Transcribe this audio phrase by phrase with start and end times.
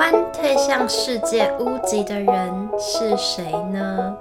[0.00, 4.16] 湾推向世界屋脊的人是谁呢？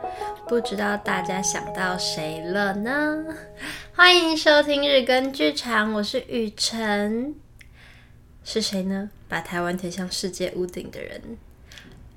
[0.46, 3.24] 不知道大家想到谁了呢？
[3.96, 7.34] 欢迎收听日更剧场，我是雨辰。
[8.44, 9.10] 是谁呢？
[9.30, 11.38] 把台湾推向世界屋顶的人。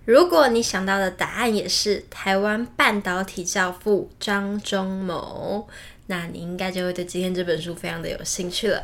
[0.06, 5.68] 如果你想到的答案也是台湾半导体教父张忠谋，
[6.06, 8.82] 那你应该就会对今天这本书非常的有兴趣了。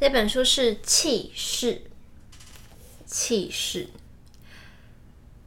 [0.00, 1.74] 这本书是《气势》，
[3.04, 3.88] 气势。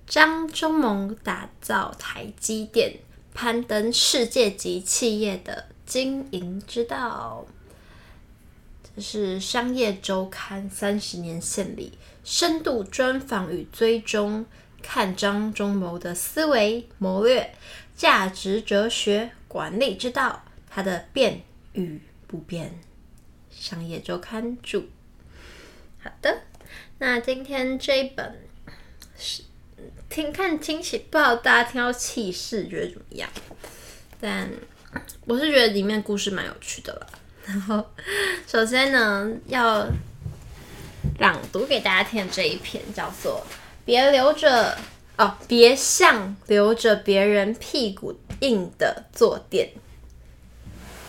[0.10, 2.98] 张忠谋打造台积电，
[3.36, 7.46] 攀登世界级企业的经营之道。
[8.96, 14.48] 这是《商业周刊》三十年献礼，深度专访与追踪。
[14.82, 17.54] 看张忠谋的思维谋略、
[17.96, 22.80] 价值哲学、管理之道，他的变与不变。
[23.52, 24.88] 商业周刊注。
[26.02, 26.42] 好的，
[26.98, 28.40] 那今天这一本
[29.16, 29.44] 是
[30.10, 33.30] 听看听起，不知道大家听到气势觉得怎么样？
[34.20, 34.50] 但
[35.26, 37.08] 我是觉得里面故事蛮有趣的了。
[37.46, 37.86] 然后，
[38.48, 39.88] 首先呢，要
[41.20, 43.46] 朗读给大家听的这一篇叫做。
[43.86, 44.78] 别留着
[45.18, 49.68] 哦，别像留着别人屁股硬的坐垫。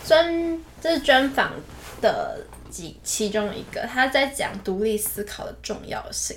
[0.03, 1.53] 专这是专访
[2.01, 6.35] 的几其中一个，他在讲独立思考的重要性。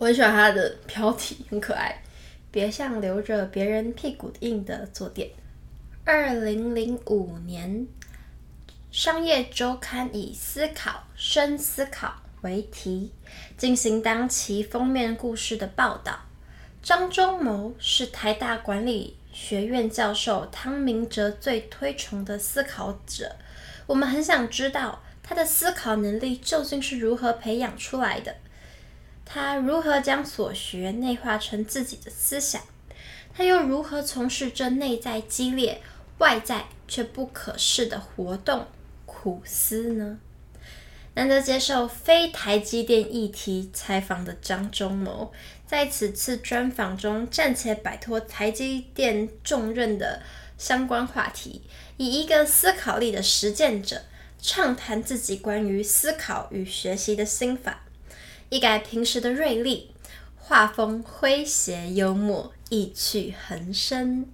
[0.00, 2.02] 我很喜欢他的标题，很可爱。
[2.50, 5.28] 别像留着别人屁股印的坐垫。
[6.06, 7.70] 二零零五年，
[8.90, 13.12] 《商业周刊》以“思考，深思考”为题
[13.58, 16.18] 进行当期封面故事的报道。
[16.82, 23.36] 张忠谋是台大管理学院教授汤明哲最推崇的思考者。
[23.86, 28.34] 我们很想知道他的思考能力究竟是如何培养出来的？
[29.32, 32.60] 他如何将所学内化成自己的思想？
[33.32, 35.80] 他又如何从事这内在激烈、
[36.18, 38.66] 外在却不可视的活动
[39.06, 40.18] 苦思呢？
[41.14, 45.32] 难得接受非台积电议题采访的张忠谋，
[45.64, 50.22] 在此次专访中暂且摆脱台积电重任的
[50.58, 51.62] 相关话题，
[51.98, 54.02] 以一个思考力的实践者
[54.42, 57.84] 畅谈自己关于思考与学习的心法，
[58.50, 59.92] 一改平时的锐利，
[60.36, 64.26] 画风诙谐幽默，意趣横生。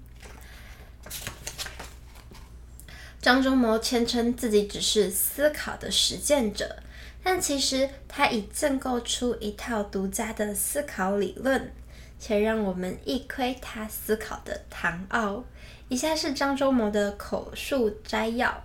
[3.20, 6.82] 张忠谋谦称自己只是思考的实践者，
[7.22, 11.70] 但其实他已建构出一套独家的思考理论，
[12.18, 15.44] 且让我们一窥他思考的堂奥。
[15.88, 18.64] 以下是张忠谋的口述摘要：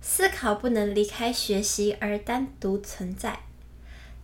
[0.00, 3.44] 思考不能离开学习而单独存在。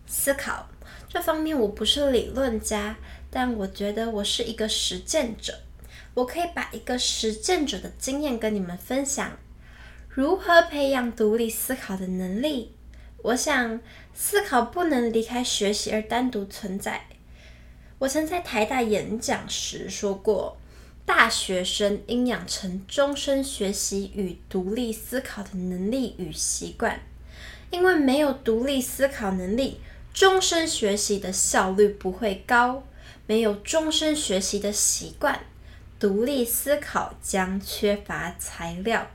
[0.07, 0.69] 思考
[1.09, 2.97] 这方面我不是理论家，
[3.31, 5.61] 但我觉得我是一个实践者。
[6.15, 9.37] 我可以把一个实践者的经验跟你们分享，
[10.09, 12.75] 如何培养独立思考的能力。
[13.19, 13.81] 我想，
[14.15, 17.07] 思考不能离开学习而单独存在。
[17.99, 20.57] 我曾在台大演讲时说过，
[21.05, 27.01] 大学生应养成终身学习与独立思考的能力与习惯，
[27.71, 29.81] 因为没有独立思考能力，
[30.17, 32.83] 终身学习的效率不会高；
[33.27, 35.39] 没有终身学习的习惯。
[36.01, 39.11] 独立思考将缺乏材料。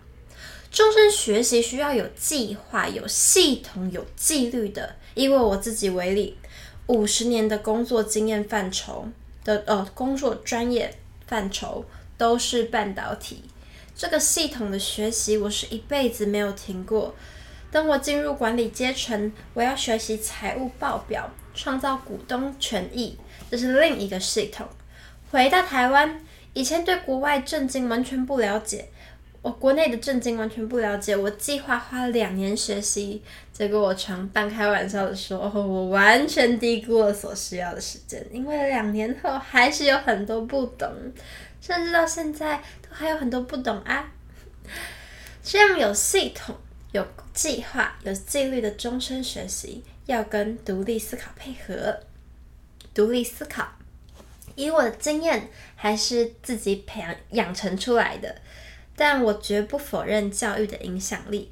[0.70, 4.96] 终身学习需要有计划、有系统、有纪律的。
[5.16, 6.38] 以我自己为例，
[6.86, 9.08] 五十年的工作经验范畴
[9.44, 10.96] 的呃工作专业
[11.26, 11.84] 范畴
[12.16, 13.46] 都是半导体。
[13.96, 17.16] 这个系统的学习，我是一辈子没有停过。
[17.72, 23.18] 等我进入管理阶层，我要学习财务报表，创造股东权益，
[23.50, 24.68] 这是另一个系统。
[25.32, 26.22] 回到台湾。
[26.54, 28.90] 以前对国外政经完全不了解，
[29.42, 31.16] 我国内的政经完全不了解。
[31.16, 33.24] 我计划花两年学习，
[33.54, 40.92] 结果我常半开玩笑的说，我完全低估了所需要的时间，因为两年后还是有很多不懂，
[41.62, 44.12] 甚至到现在都还有很多不懂啊。
[45.42, 46.54] 这样有系统、
[46.92, 52.02] 有计划、有纪律的终身学习，要跟独立思考配合，
[52.94, 53.68] 独立思考。
[54.56, 58.42] 以我的经验，还是自己培养养成出来的，
[58.96, 61.52] 但我绝不否认教育的影响力。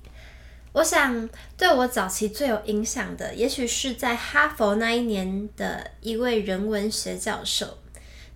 [0.73, 7.77] 我想，对我早期最有影响的，也许是在哈佛那一年的一位人文学教授。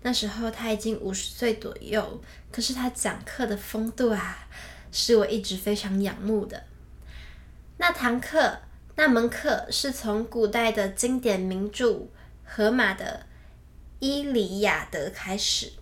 [0.01, 2.21] 那时候他已经五十岁左右，
[2.51, 4.47] 可是他讲课的风度啊，
[4.91, 6.63] 是我一直非常仰慕的。
[7.77, 8.59] 那堂课
[8.95, 12.07] 那门课是从古代的经典名著
[12.43, 13.25] 荷马的
[13.99, 15.73] 《伊里亚德》开始，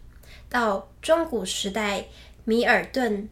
[0.47, 2.05] 到中古时代
[2.45, 3.23] 米尔顿《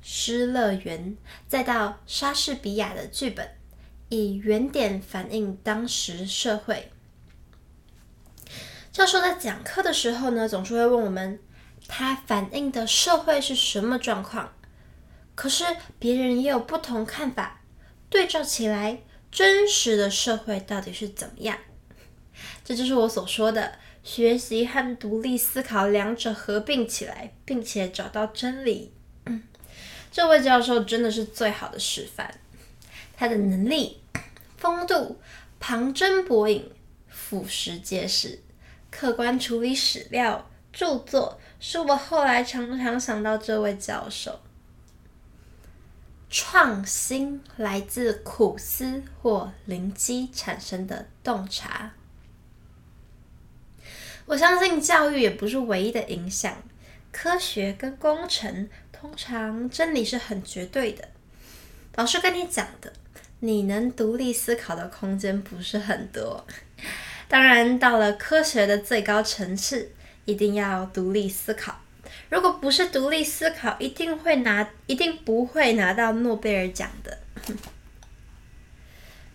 [0.00, 1.12] 失乐园》，
[1.48, 3.50] 再到莎士比亚的剧本，
[4.08, 6.90] 以原点反映当时社会。
[8.92, 11.40] 教授在讲课的时候呢，总是会问我们，
[11.88, 14.52] 他反映的社会是什么状况？
[15.34, 15.64] 可是
[15.98, 17.57] 别人也有不同看法，
[18.08, 19.00] 对照起来。
[19.30, 21.58] 真实的社会到底是怎么样？
[22.64, 28.90] 这就是我所说的学习和独立思考两者合并起来，并且找到真理。
[29.26, 29.42] 嗯，
[30.10, 32.30] 这位教授真的是最好的示范，
[33.14, 34.00] 他的能力、
[34.56, 35.20] 风度、
[35.60, 36.72] 旁征博引、
[37.06, 38.40] 俯拾皆是、
[38.90, 44.40] 客观处理史料、著作，是我后来常常想到这位教授。
[46.30, 51.92] 创新来自苦思或灵机产生的洞察。
[54.26, 56.62] 我相信教育也不是唯一的影响。
[57.10, 61.08] 科学跟工程通常真理是很绝对的。
[61.96, 62.92] 老师跟你讲的，
[63.40, 66.46] 你能独立思考的空间不是很多。
[67.26, 69.90] 当然，到了科学的最高层次，
[70.26, 71.80] 一定要独立思考。
[72.30, 77.18] 如果不是独立思考，一定会拿，一定不会拿到诺贝尔奖的。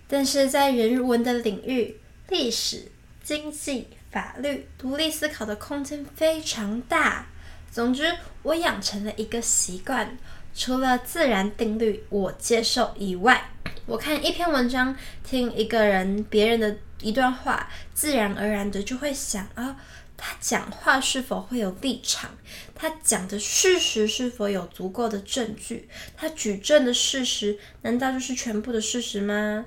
[0.07, 1.99] 但是在人文的领域，
[2.29, 2.91] 历史、
[3.23, 7.25] 经济、法律，独立思考的空间非常大。
[7.71, 10.15] 总之，我养成了一个习惯，
[10.53, 13.49] 除了自然定律我接受以外，
[13.87, 19.75] 我看一篇文章，听一个人别人的一段话，自然而然的就会想啊。
[20.25, 22.31] 他讲话是否会有立场？
[22.73, 25.89] 他讲的事实是否有足够的证据？
[26.15, 29.65] 他举证的事实难道就是全部的事实吗？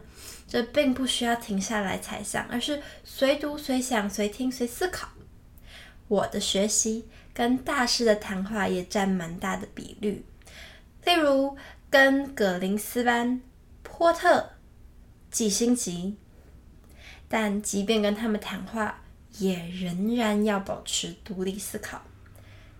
[0.48, 5.10] 这并不需要停下来猜想，而是随读随想随听随思考。
[6.08, 10.24] 我的学习跟大师的谈话也占蛮大的比率，
[11.04, 11.54] 例如
[11.90, 13.42] 跟葛林斯班、
[13.82, 14.52] 波特、
[15.30, 16.16] 季辛吉，
[17.28, 19.02] 但即便跟他们谈话。
[19.38, 22.02] 也仍然要保持独立思考。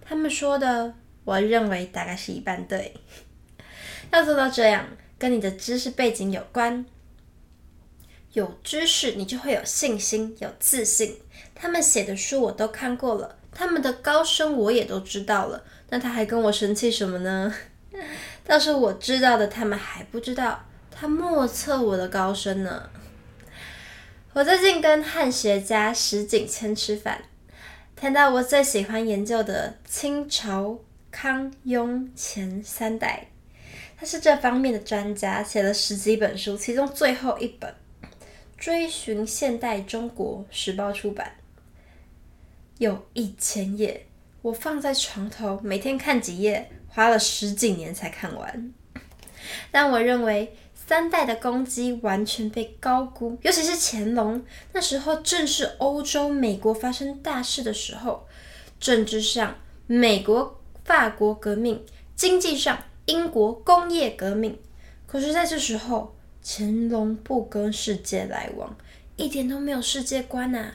[0.00, 0.94] 他们说的，
[1.24, 2.94] 我认为大概是一半对。
[4.12, 4.86] 要做到这样，
[5.18, 6.84] 跟你的知识背景有关。
[8.32, 11.16] 有知识，你就会有信心、有自信。
[11.54, 15.64] 他们写的书我都看过了，他们的高深我也都知道了。
[15.88, 17.54] 那他还跟我生气什么呢？
[18.46, 20.64] 倒是我知道的，他们还不知道。
[20.90, 22.88] 他莫测我的高深呢。
[24.36, 27.22] 我最近跟汉学家石景谦吃饭，
[27.96, 30.78] 谈到我最喜欢研究的清朝
[31.10, 33.28] 康雍乾三代，
[33.96, 37.70] 他是这方面的专家，写了十几本书，其中最后一本
[38.58, 41.32] 《追寻现代中国》时报出版，
[42.76, 44.04] 有一千页，
[44.42, 48.74] 我放在床头，每天看几页，花了十几年才看完。
[49.72, 50.54] 但我认为。
[50.86, 54.40] 三代的功绩完全被高估，尤其是乾隆
[54.72, 58.24] 那时候，正是欧洲、美国发生大事的时候。
[58.78, 59.56] 政治上，
[59.88, 61.78] 美国、法国革命；
[62.14, 64.56] 经济上，英国工业革命。
[65.06, 68.76] 可是，在这时候，乾隆不跟世界来往，
[69.16, 70.72] 一点都没有世界观呐、啊。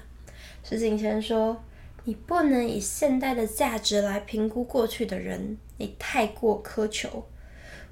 [0.64, 1.64] 石景谦说
[2.04, 7.26] ：“你不能以现代的价值来评估过去的人，你太过苛求。”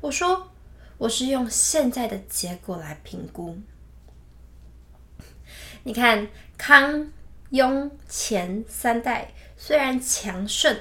[0.01, 0.51] 我说。
[0.99, 3.57] 我是用现在的结果来评估。
[5.83, 6.27] 你看，
[6.57, 7.09] 康、
[7.51, 10.77] 雍、乾三代虽然强盛，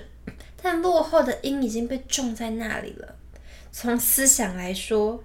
[0.60, 3.14] 但落后的因已经被种在那里了。
[3.70, 5.22] 从思想来说，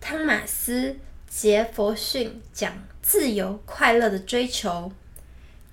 [0.00, 0.90] 汤马斯·
[1.28, 2.72] 杰佛逊讲
[3.02, 4.92] 自由快乐的追求，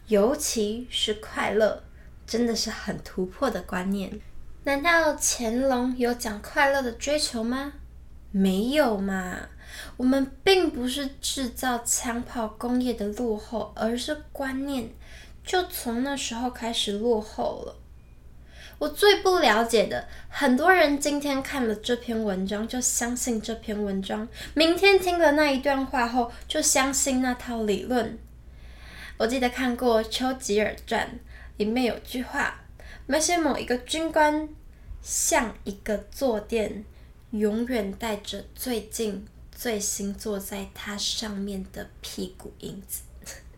[0.07, 1.83] 尤其是快乐，
[2.25, 4.19] 真的是很突破的观念。
[4.63, 7.73] 难道乾隆有讲快乐的追求吗？
[8.37, 9.35] 没有嘛，
[9.97, 14.91] 我们并不是制造枪炮工业的落后，而是观念
[15.43, 17.75] 就从那时候开始落后了。
[18.77, 28.19] 我最不了解的，很多人今天看了这篇文章就相信这篇文章，明天听了那一段话后就相信那套理论。
[29.17, 31.07] 我记得看过《丘吉尔传》，
[31.57, 32.61] 里面有句话，
[33.07, 34.47] 那些某一个军官
[35.01, 36.85] 像一个坐垫。
[37.37, 43.01] 永远带着最近最新坐在他上面的屁股印子，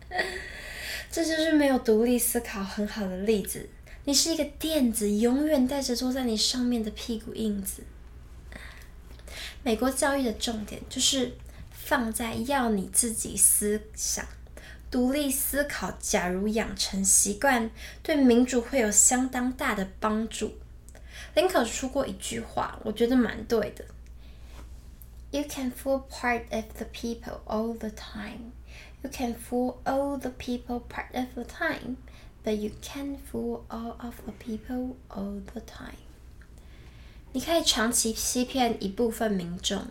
[1.12, 3.69] 这就是没有独立思考很好的例子。
[4.05, 7.83] 你是一个垫子，永远带着坐在你上面的屁股印子。
[9.62, 11.33] 美国教育的重点就是
[11.71, 14.25] 放在要你自己思想、
[14.89, 15.91] 独立思考。
[16.00, 17.69] 假如养成习惯，
[18.01, 20.57] 对民主会有相当大的帮助。
[21.36, 23.86] 林肯说过一句话，我觉得蛮对的
[25.31, 28.51] ：“You can fool part of the people all the time.
[29.01, 31.98] You can fool all the people part of the time,
[32.43, 35.95] but you can't fool all of the people all the time.”
[37.31, 39.86] 你可以长期欺骗一部分民众，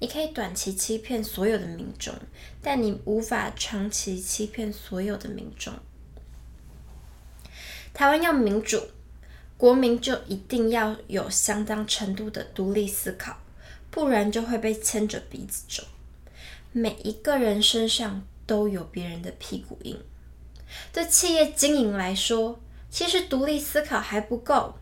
[0.00, 2.14] 你可以短期欺骗所有的民众，
[2.60, 5.72] 但你无法长期欺骗所有的民众。
[7.94, 8.86] 台湾要民主，
[9.56, 13.36] 国民就一定要有相当程度的独立思考，
[13.90, 15.82] 不然就会被牵着鼻子走。
[16.72, 19.98] 每一个人身上都有别人的屁股印。
[20.92, 24.74] 对企业经营来说，其实独立思考还不够。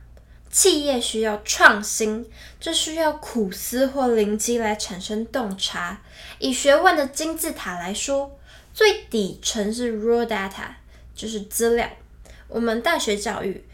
[0.50, 2.26] 企业需要创新，
[2.60, 6.02] 这需要苦思或灵机来产生洞察。
[6.38, 8.38] 以学问的金字塔来说，
[8.74, 10.74] 最底层是 raw data，
[11.14, 11.88] 就是资料。
[12.48, 13.64] 我们大学教育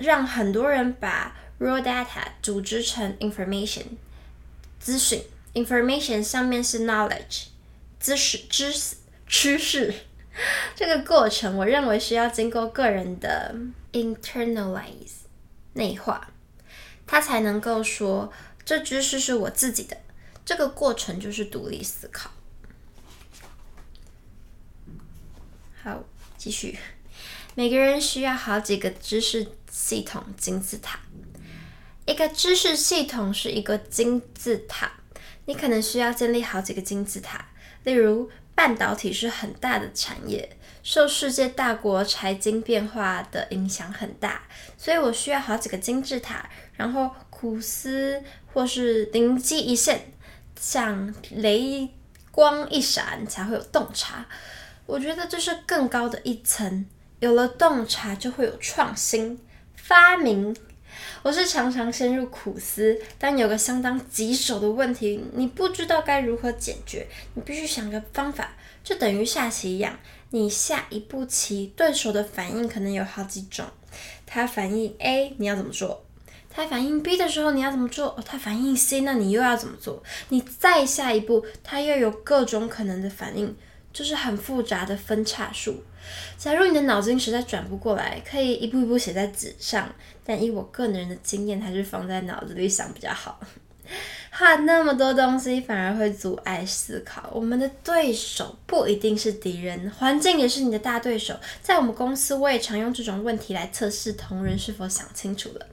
[0.00, 3.84] 让很多人把 raw data 组织成 information，
[4.78, 5.22] 资讯。
[5.54, 7.46] information 上面是 knowledge，
[7.98, 9.94] 知识、知识、趋势。
[10.76, 13.54] 这个过程，我认为需要经过个人的
[13.92, 15.24] internalize。
[15.72, 16.28] 内化，
[17.06, 18.32] 他才能够说
[18.64, 19.94] 这知识是我自己的。
[20.42, 22.30] 这个过程就是独立思考。
[25.82, 26.02] 好，
[26.38, 26.78] 继续。
[27.58, 31.00] 每个人需要好几个知识系统金字塔。
[32.04, 34.92] 一个知识系统是一个金字塔，
[35.46, 37.46] 你可能需要建立好几个金字塔。
[37.84, 40.58] 例如，半导体是很大的产业。
[40.82, 44.42] 受世界大国财经变化的影响很大，
[44.76, 48.22] 所以我需要好几个金字塔，然后苦思
[48.52, 50.12] 或是灵机一现，
[50.60, 51.88] 像雷
[52.30, 54.26] 光一闪才会有洞察。
[54.84, 56.86] 我觉得这是更高的一层，
[57.18, 59.38] 有了洞察就会有创新
[59.74, 60.54] 发明。
[61.22, 69.98] 我是常常陷入苦思，当有个相当棘手的问题，你不知道该如何解决，你必须想个方法，就等于下棋一样。
[70.30, 73.64] 你下一步棋，对手的反应可能有好几种。
[74.26, 76.04] 他反应 A，你要怎么做？
[76.50, 78.08] 他反应 B 的时候，你要怎么做？
[78.08, 80.02] 哦，他反应 C，那你又要怎么做？
[80.30, 83.54] 你再下一步，他又有各种可能的反应，
[83.96, 85.82] 就是很复杂的分叉术。
[86.36, 89.90] 假如你的脑筋实在转不过来，可以一步一步写在纸上，
[90.22, 93.40] 但以我个人的经验，还是放在脑子里想比较好。
[94.30, 97.30] 画那么多东西，反而会阻碍思考。
[97.32, 101.34] 我们的对手不一定是敌人，环境也是你的大对手。
[101.62, 105.66] 在我们公司，我也常用这种问题来测试同仁是否想清楚了。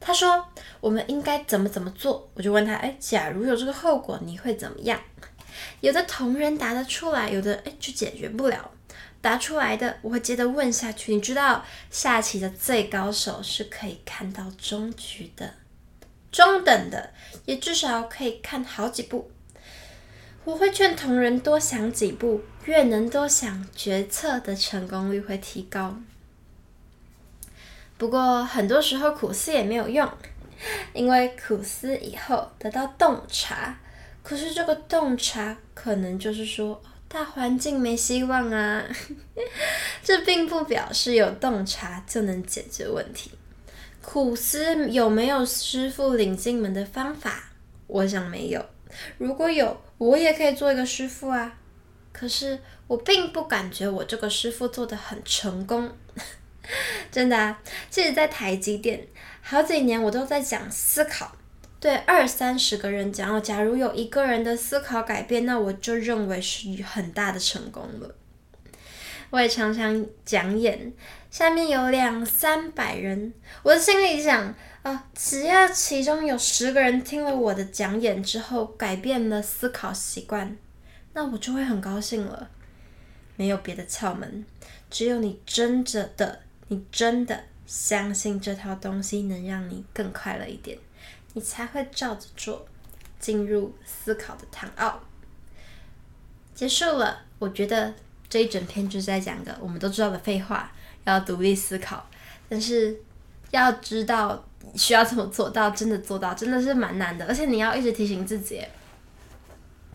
[0.00, 0.42] 他说
[0.80, 4.98] ：“我们应该怎么怎么做？”我就问他：“哎，假如有这个后果，你会怎么样？”
[5.80, 8.70] 有的同仁答得出来，有的哎就解决不了。
[9.20, 11.14] 答出来的，我会接着问下去。
[11.14, 15.54] 你知道，下棋的最高手是可以看到终局的。
[16.30, 17.12] 中等的
[17.44, 19.30] 也至少可以看好几步。
[20.44, 25.96] 我会劝同仁多想几步，越能多想，决策的成功率会提高。
[27.98, 30.08] 不过很多时候苦思也没有用，
[30.92, 33.76] 因为苦思以后得到洞察，
[34.28, 38.84] 可是这个洞察可能就是说大环境没希望啊。
[40.02, 43.30] 这并不表示有洞察就能解决问题。
[44.02, 47.52] 苦思有没有师傅领进门的方法？
[47.86, 48.66] 我想没有。
[49.18, 51.56] 如果有，我也可以做一个师傅啊。
[52.10, 55.88] 可是我并不感觉我这个师傅做得很成功。
[57.12, 59.06] 真的啊，其实，在台积电
[59.40, 61.30] 好几年，我都在讲思考。
[61.86, 68.12] 对二三十个人讲，假如有一个人的思考改变，那我就认为是很大的成功了。
[69.30, 70.92] 我也常常讲演。
[71.30, 74.52] 下面有两三百人，我心里想
[74.82, 80.56] 啊，只要其中有十个人听了我的讲演之后改变了思考习惯，
[81.12, 82.50] 那我就会很高兴了。
[83.36, 84.44] 没有别的窍门，
[84.90, 90.76] 只有你真着的，你真的相信这套东西能让你更快乐一点，
[91.36, 92.66] 你才会照着做，
[93.20, 94.98] 进入思考的堂奥。
[96.54, 97.92] 结束了，我觉得
[98.26, 100.72] 这一整篇就是在讲的我们都知道的废话。
[101.04, 102.04] 要独立思考，
[102.48, 102.96] 但是
[103.50, 104.42] 要知道
[104.74, 108.60] 需要怎么做到，真的做到真的是蛮难的，而且你要一直提醒自己，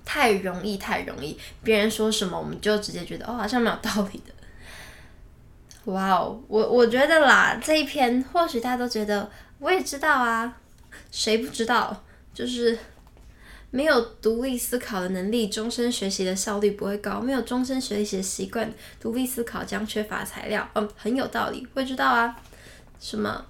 [0.05, 5.91] 太容易太容易，别人说什么我们就直接觉得哦，好像没有道理的。
[5.91, 10.60] 哇哦，我我觉得啦，这一篇或许大家都觉得我也知道啊，
[11.11, 12.03] 谁不知道？
[12.33, 12.77] 就是
[13.69, 20.67] 没有独立思考的能力，终身学习的效率不会高；没有终身学习的习惯，独立思考将缺乏材料。
[20.73, 22.35] 嗯，很有道理，会知道啊。
[22.99, 23.45] 什么？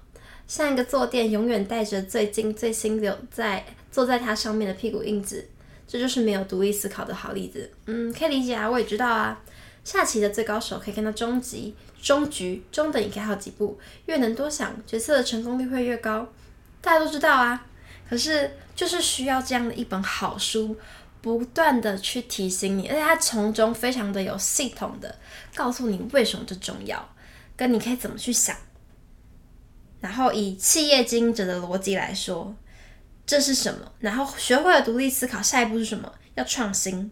[0.48, 5.48] 像一个坐垫，永远带着最近最新留在坐在它上面的屁股印子，
[5.86, 7.70] 这就是没有独立思考的好例子。
[7.86, 9.40] 嗯，可以理解啊，我也知道啊。
[9.84, 13.78] 下棋的最高手可以看到终极、终局、中等，也可以好几步。
[14.06, 16.28] 越能多想，决策的成功率会越高。
[16.82, 17.66] 大家都知道啊。
[18.06, 20.76] 可是就是需要这样的一本好书，
[21.22, 25.18] 不断的去提醒你，而且它从中非常的有系统的
[25.54, 27.08] 告诉你为什么这重要，
[27.56, 28.54] 跟你可以怎么去想。
[30.00, 32.54] 然后以企业经营者的逻辑来说，
[33.24, 33.90] 这是什么？
[34.00, 36.12] 然后学会了独立思考，下一步是什么？
[36.34, 37.10] 要创新。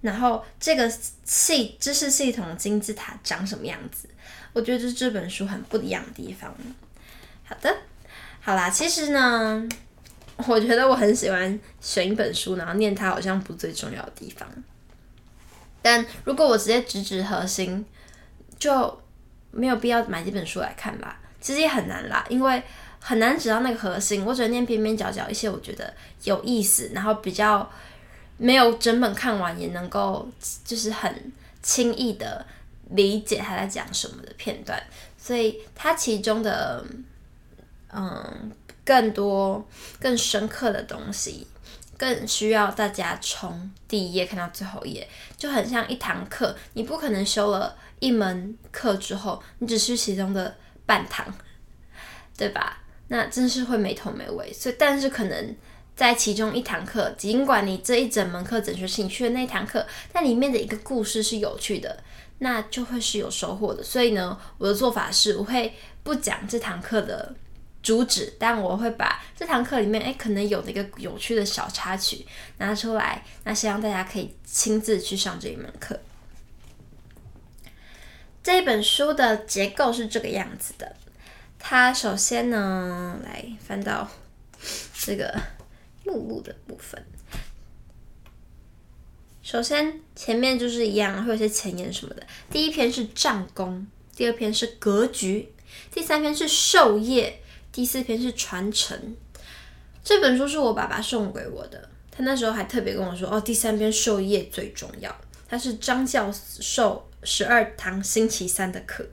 [0.00, 0.90] 然后这个
[1.24, 4.08] 系知识系统的金字塔长什么样子？
[4.52, 6.54] 我觉得这是这本书很不一样的地方。
[7.44, 7.76] 好的，
[8.48, 9.68] 好啦，其实呢，
[10.46, 14.48] 我觉得我很喜欢选一本书，然后念它，好像不最重要的地方。
[15.82, 17.84] 但如果我直接直指核心，
[18.58, 18.98] 就
[19.50, 21.20] 没有必要买这本书来看吧。
[21.42, 22.62] 其实也很难啦，因为
[22.98, 24.24] 很难指到那个核心。
[24.24, 25.92] 我只能念边边角角一些我觉得
[26.24, 27.70] 有意思，然后比较。
[28.38, 30.26] 没有整本看完也能够
[30.64, 32.46] 就是很轻易的
[32.92, 34.80] 理解他在讲什么的片段，
[35.18, 36.82] 所以它其中的
[37.92, 38.52] 嗯
[38.84, 39.66] 更多
[40.00, 41.46] 更深刻的东西，
[41.96, 51.26] 更需要大家从第一页看到最后一页，就很像一堂课，你不可能修了一门课之后，你只是其中的半堂，
[52.36, 52.82] 对吧？
[53.08, 55.56] 那真是会没头没尾，所以但是可能。
[55.98, 62.04] 在其中一堂课，尽管你这一整门课整学是你去的那一堂课，但里面的一个故事是有趣的，
[62.38, 63.82] 那就会是有收获的。
[63.82, 67.34] 所以呢，我的做法是，我会不讲这堂课的
[67.82, 72.26] 主旨，但我会把这堂课里面诶可能有的一个有趣的小插曲
[72.58, 75.98] 拿出来，那希望大家可以亲自去上这一门课。
[78.42, 80.96] 这本书的结构是这个样子的，
[81.58, 84.08] 它首先呢，来翻到
[84.94, 85.40] 这个。
[86.04, 87.04] 目录的部分，
[89.42, 92.26] 首先前面就是一样，会有些前言什么的。
[92.50, 95.52] 第一篇是战功，第二篇是格局，
[95.90, 97.42] 第三篇是授业，
[97.78, 99.16] 第四篇是传承。
[100.02, 105.16] 这本书是我爸爸送给我的，他那时候还特别跟我说：“哦，第三篇授业最重要。”
[105.48, 109.06] 他是张教授十二堂星期三的课。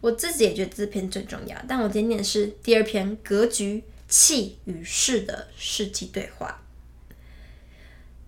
[0.00, 3.84] 我自己也觉得这篇最重要，但我今天念的是第二篇格局。
[4.08, 6.62] 气与势的世纪对话。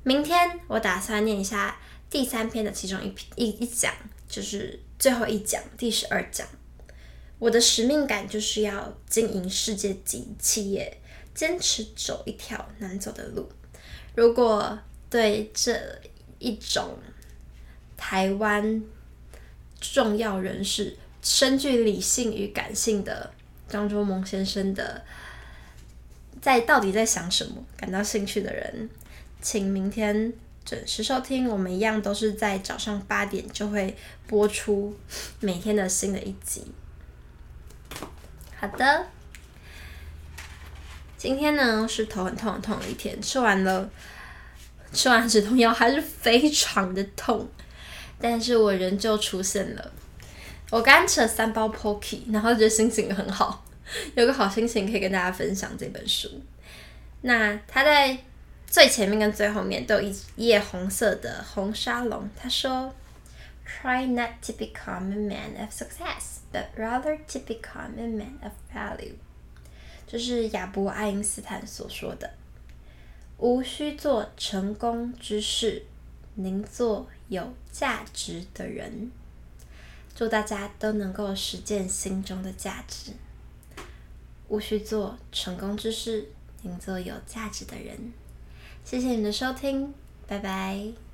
[0.03, 1.79] 明天我打算念一下
[2.11, 3.95] 第三篇的其中一篇一一讲，
[4.29, 6.47] 就是最后一讲，第十二讲。
[7.41, 11.01] 我的使命感就是要经营世界级企业，
[11.35, 13.51] 坚持走一条难走的路。
[14.15, 16.01] 如果对这
[16.39, 16.97] 一种
[17.97, 18.81] 台湾
[19.81, 23.33] 重要人士、深具理性与感性的
[23.69, 25.03] 张忠谋先生的。
[26.41, 27.63] 在到底在想什么？
[27.77, 28.89] 感到兴趣的人，
[29.43, 30.33] 请明天
[30.65, 31.47] 准时收听。
[31.47, 33.95] 我们一样都是在早上八点就会
[34.27, 34.97] 播出
[35.41, 36.65] 每天的新的一集。
[38.61, 39.07] 好的，
[41.17, 43.89] 今天呢是头很痛很痛的一天，吃完了
[44.93, 47.49] 吃完止痛药还是非常的痛，
[48.21, 49.93] 但是我仍旧出现了。
[50.69, 53.65] 我刚吃了三包 Pocky，然后觉得心情很好。
[54.15, 56.29] 有个好心情可以跟大家分享这本书。
[57.23, 58.19] 那它在
[58.67, 62.29] 最前面跟最后面都有一页红色的红沙龙。
[62.37, 62.95] 他说
[63.71, 69.15] ：“Try not to become a man of success, but rather to become a man of value。”
[70.07, 72.35] 这是亚伯·爱因斯坦所说的
[73.39, 75.85] ：“无需做成功之事，
[76.35, 79.11] 宁做有价值的人。”
[80.15, 83.13] 祝大家都能够实践心中的价值。
[84.49, 86.29] 无需做成功之事，
[86.63, 88.13] 宁做有价值的人。
[88.85, 89.95] 谢谢你的收听，
[90.27, 91.10] 拜拜。